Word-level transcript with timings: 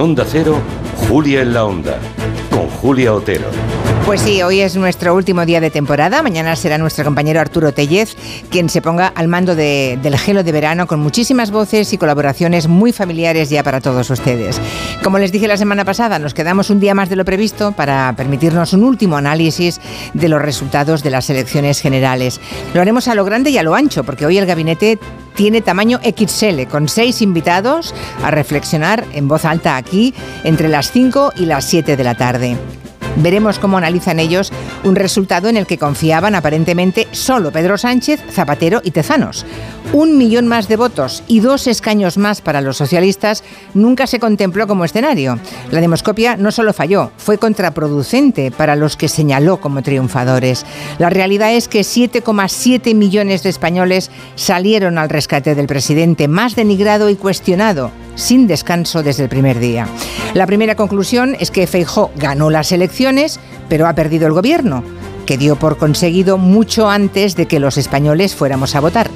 Onda 0.00 0.24
Cero, 0.26 0.58
Julia 1.08 1.42
en 1.42 1.52
la 1.52 1.66
Onda, 1.66 1.98
con 2.50 2.68
Julia 2.68 3.12
Otero. 3.12 3.44
Pues 4.06 4.22
sí, 4.22 4.42
hoy 4.42 4.60
es 4.60 4.74
nuestro 4.74 5.14
último 5.14 5.44
día 5.44 5.60
de 5.60 5.70
temporada. 5.70 6.22
Mañana 6.22 6.56
será 6.56 6.78
nuestro 6.78 7.04
compañero 7.04 7.38
Arturo 7.38 7.72
Tellez 7.72 8.16
quien 8.50 8.70
se 8.70 8.80
ponga 8.80 9.08
al 9.08 9.28
mando 9.28 9.54
del 9.54 10.18
gelo 10.18 10.42
de 10.42 10.52
verano 10.52 10.86
con 10.86 11.00
muchísimas 11.00 11.50
voces 11.50 11.92
y 11.92 11.98
colaboraciones 11.98 12.66
muy 12.66 12.92
familiares 12.92 13.50
ya 13.50 13.62
para 13.62 13.82
todos 13.82 14.08
ustedes. 14.08 14.58
Como 15.04 15.18
les 15.18 15.32
dije 15.32 15.46
la 15.46 15.58
semana 15.58 15.84
pasada, 15.84 16.18
nos 16.18 16.32
quedamos 16.32 16.70
un 16.70 16.80
día 16.80 16.94
más 16.94 17.10
de 17.10 17.16
lo 17.16 17.26
previsto 17.26 17.72
para 17.72 18.12
permitirnos 18.16 18.72
un 18.72 18.84
último 18.84 19.18
análisis 19.18 19.80
de 20.14 20.28
los 20.30 20.40
resultados 20.40 21.02
de 21.02 21.10
las 21.10 21.28
elecciones 21.28 21.80
generales. 21.80 22.40
Lo 22.72 22.80
haremos 22.80 23.06
a 23.06 23.14
lo 23.14 23.24
grande 23.26 23.50
y 23.50 23.58
a 23.58 23.62
lo 23.62 23.74
ancho, 23.74 24.02
porque 24.02 24.24
hoy 24.24 24.38
el 24.38 24.46
gabinete 24.46 24.98
tiene 25.40 25.62
tamaño 25.62 26.00
XL, 26.02 26.64
con 26.70 26.86
seis 26.86 27.22
invitados 27.22 27.94
a 28.22 28.30
reflexionar 28.30 29.06
en 29.14 29.26
voz 29.26 29.46
alta 29.46 29.78
aquí 29.78 30.12
entre 30.44 30.68
las 30.68 30.92
5 30.92 31.32
y 31.34 31.46
las 31.46 31.64
7 31.64 31.96
de 31.96 32.04
la 32.04 32.14
tarde. 32.14 32.58
Veremos 33.16 33.58
cómo 33.58 33.78
analizan 33.78 34.18
ellos 34.18 34.52
un 34.84 34.96
resultado 34.96 35.48
en 35.48 35.56
el 35.56 35.66
que 35.66 35.78
confiaban 35.78 36.34
aparentemente 36.34 37.08
solo 37.12 37.52
Pedro 37.52 37.76
Sánchez, 37.76 38.20
Zapatero 38.30 38.80
y 38.82 38.92
Tezanos. 38.92 39.44
Un 39.92 40.16
millón 40.16 40.46
más 40.46 40.68
de 40.68 40.76
votos 40.76 41.22
y 41.26 41.40
dos 41.40 41.66
escaños 41.66 42.16
más 42.16 42.40
para 42.40 42.60
los 42.60 42.76
socialistas 42.76 43.42
nunca 43.74 44.06
se 44.06 44.20
contempló 44.20 44.66
como 44.66 44.84
escenario. 44.84 45.38
La 45.70 45.80
demoscopia 45.80 46.36
no 46.36 46.52
solo 46.52 46.72
falló, 46.72 47.10
fue 47.16 47.38
contraproducente 47.38 48.50
para 48.50 48.76
los 48.76 48.96
que 48.96 49.08
señaló 49.08 49.60
como 49.60 49.82
triunfadores. 49.82 50.64
La 50.98 51.10
realidad 51.10 51.52
es 51.52 51.68
que 51.68 51.80
7,7 51.80 52.94
millones 52.94 53.42
de 53.42 53.50
españoles 53.50 54.10
salieron 54.36 54.96
al 54.96 55.08
rescate 55.08 55.54
del 55.54 55.66
presidente 55.66 56.28
más 56.28 56.54
denigrado 56.54 57.10
y 57.10 57.16
cuestionado 57.16 57.90
sin 58.20 58.46
descanso 58.46 59.02
desde 59.02 59.24
el 59.24 59.28
primer 59.28 59.58
día. 59.58 59.88
La 60.34 60.46
primera 60.46 60.76
conclusión 60.76 61.36
es 61.40 61.50
que 61.50 61.66
Feijó 61.66 62.10
ganó 62.16 62.50
las 62.50 62.70
elecciones, 62.72 63.40
pero 63.68 63.86
ha 63.86 63.94
perdido 63.94 64.26
el 64.26 64.32
gobierno, 64.32 64.84
que 65.26 65.38
dio 65.38 65.56
por 65.56 65.78
conseguido 65.78 66.38
mucho 66.38 66.88
antes 66.88 67.34
de 67.34 67.46
que 67.46 67.60
los 67.60 67.76
españoles 67.76 68.34
fuéramos 68.34 68.74
a 68.74 68.80
votar. 68.80 69.10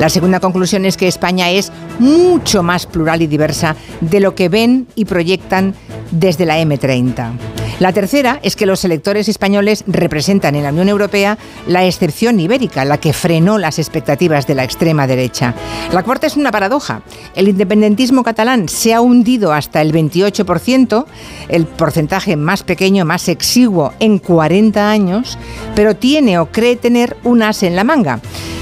La 0.00 0.08
segunda 0.08 0.40
conclusión 0.40 0.84
es 0.84 0.96
que 0.96 1.06
España 1.06 1.50
es 1.50 1.70
mucho 2.00 2.62
más 2.64 2.86
plural 2.86 3.22
y 3.22 3.28
diversa 3.28 3.76
de 4.00 4.18
lo 4.18 4.34
que 4.34 4.48
ven 4.48 4.88
y 4.96 5.04
proyectan 5.04 5.74
desde 6.10 6.46
la 6.46 6.60
M30. 6.60 7.53
La 7.80 7.92
tercera 7.92 8.38
es 8.42 8.54
que 8.54 8.66
los 8.66 8.84
electores 8.84 9.28
españoles 9.28 9.84
representan 9.88 10.54
en 10.54 10.62
la 10.62 10.70
Unión 10.70 10.88
Europea 10.88 11.38
la 11.66 11.84
excepción 11.84 12.38
ibérica, 12.38 12.84
la 12.84 12.98
que 12.98 13.12
frenó 13.12 13.58
las 13.58 13.80
expectativas 13.80 14.46
de 14.46 14.54
la 14.54 14.62
extrema 14.64 15.06
derecha. 15.08 15.54
La 15.92 16.04
cuarta 16.04 16.28
es 16.28 16.36
una 16.36 16.52
paradoja. 16.52 17.02
El 17.34 17.48
independentismo 17.48 18.22
catalán 18.22 18.68
se 18.68 18.94
ha 18.94 19.00
hundido 19.00 19.52
hasta 19.52 19.82
el 19.82 19.92
28%, 19.92 21.04
el 21.48 21.66
porcentaje 21.66 22.36
más 22.36 22.62
pequeño, 22.62 23.04
más 23.04 23.28
exiguo 23.28 23.92
en 23.98 24.18
40 24.18 24.88
años, 24.88 25.36
pero 25.74 25.96
tiene 25.96 26.38
o 26.38 26.46
cree 26.46 26.76
tener 26.76 27.16
un 27.24 27.42
as 27.42 27.64
en 27.64 27.74
la 27.74 27.82
manga. 27.82 28.20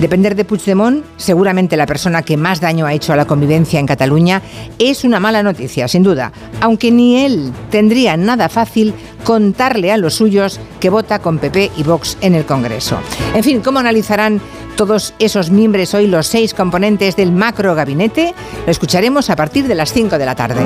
Depender 0.00 0.34
de 0.34 0.44
Puigdemont, 0.44 1.04
seguramente 1.16 1.76
la 1.76 1.86
persona 1.86 2.22
que 2.22 2.36
más 2.36 2.60
daño 2.60 2.84
ha 2.84 2.92
hecho 2.92 3.12
a 3.12 3.16
la 3.16 3.26
convivencia 3.26 3.78
en 3.78 3.86
Cataluña, 3.86 4.42
es 4.78 5.04
una 5.04 5.20
mala 5.20 5.42
noticia, 5.42 5.86
sin 5.86 6.02
duda, 6.02 6.32
aunque 6.60 6.90
ni 6.90 7.24
él 7.24 7.52
tendría 7.70 8.16
nada 8.16 8.48
fácil 8.48 8.92
contarle 9.22 9.92
a 9.92 9.96
los 9.96 10.14
suyos 10.14 10.60
que 10.80 10.90
vota 10.90 11.20
con 11.20 11.38
PP 11.38 11.70
y 11.76 11.82
Vox 11.84 12.18
en 12.20 12.34
el 12.34 12.44
Congreso. 12.44 12.98
En 13.34 13.44
fin, 13.44 13.60
¿cómo 13.60 13.78
analizarán 13.78 14.40
todos 14.76 15.14
esos 15.18 15.50
miembros 15.50 15.94
hoy 15.94 16.08
los 16.08 16.26
seis 16.26 16.54
componentes 16.54 17.16
del 17.16 17.32
macro 17.32 17.74
gabinete? 17.74 18.34
Lo 18.66 18.72
escucharemos 18.72 19.30
a 19.30 19.36
partir 19.36 19.66
de 19.68 19.76
las 19.76 19.92
5 19.92 20.18
de 20.18 20.26
la 20.26 20.34
tarde. 20.34 20.64